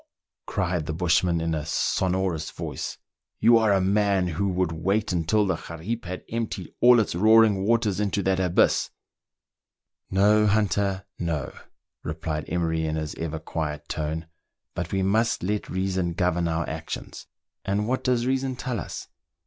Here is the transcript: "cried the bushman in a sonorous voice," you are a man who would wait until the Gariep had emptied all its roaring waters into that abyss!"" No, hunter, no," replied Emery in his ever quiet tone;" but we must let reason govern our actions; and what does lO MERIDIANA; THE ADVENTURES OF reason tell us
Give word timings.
"cried 0.47 0.87
the 0.87 0.93
bushman 0.95 1.39
in 1.39 1.53
a 1.53 1.63
sonorous 1.63 2.49
voice," 2.49 2.97
you 3.39 3.55
are 3.59 3.71
a 3.71 3.79
man 3.79 4.29
who 4.29 4.47
would 4.49 4.71
wait 4.71 5.11
until 5.13 5.45
the 5.45 5.55
Gariep 5.55 6.05
had 6.05 6.23
emptied 6.27 6.73
all 6.79 6.99
its 6.99 7.13
roaring 7.13 7.61
waters 7.61 7.99
into 7.99 8.23
that 8.23 8.39
abyss!"" 8.39 8.89
No, 10.09 10.47
hunter, 10.47 11.05
no," 11.19 11.53
replied 12.01 12.45
Emery 12.47 12.83
in 12.83 12.95
his 12.95 13.13
ever 13.13 13.37
quiet 13.37 13.87
tone;" 13.87 14.25
but 14.73 14.91
we 14.91 15.03
must 15.03 15.43
let 15.43 15.69
reason 15.69 16.13
govern 16.13 16.47
our 16.47 16.67
actions; 16.67 17.27
and 17.63 17.87
what 17.87 18.03
does 18.03 18.21
lO 18.23 18.25
MERIDIANA; 18.25 18.25
THE 18.25 18.25
ADVENTURES 18.25 18.25
OF 18.25 18.27
reason 18.27 18.55
tell 18.55 18.79
us 18.83 19.07